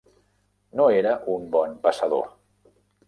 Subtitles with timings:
[0.79, 2.29] No era un bon passador.